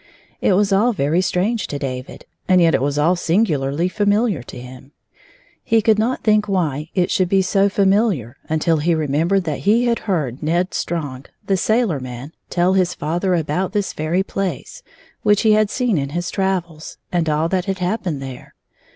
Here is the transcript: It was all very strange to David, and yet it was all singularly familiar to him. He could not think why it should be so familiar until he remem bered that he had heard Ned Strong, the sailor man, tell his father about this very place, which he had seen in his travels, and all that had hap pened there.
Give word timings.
It 0.41 0.53
was 0.53 0.73
all 0.73 0.93
very 0.93 1.21
strange 1.21 1.67
to 1.67 1.77
David, 1.77 2.25
and 2.47 2.59
yet 2.59 2.73
it 2.73 2.81
was 2.81 2.97
all 2.97 3.15
singularly 3.15 3.87
familiar 3.87 4.41
to 4.41 4.59
him. 4.59 4.93
He 5.63 5.79
could 5.79 5.99
not 5.99 6.23
think 6.23 6.47
why 6.49 6.89
it 6.95 7.11
should 7.11 7.29
be 7.29 7.43
so 7.43 7.69
familiar 7.69 8.37
until 8.49 8.77
he 8.77 8.95
remem 8.95 9.27
bered 9.29 9.43
that 9.43 9.59
he 9.59 9.85
had 9.85 9.99
heard 10.09 10.41
Ned 10.41 10.73
Strong, 10.73 11.27
the 11.45 11.55
sailor 11.55 11.99
man, 11.99 12.31
tell 12.49 12.73
his 12.73 12.95
father 12.95 13.35
about 13.35 13.73
this 13.73 13.93
very 13.93 14.23
place, 14.23 14.81
which 15.21 15.43
he 15.43 15.51
had 15.51 15.69
seen 15.69 15.99
in 15.99 16.09
his 16.09 16.31
travels, 16.31 16.97
and 17.11 17.29
all 17.29 17.47
that 17.49 17.65
had 17.65 17.77
hap 17.77 18.05
pened 18.05 18.21
there. 18.21 18.55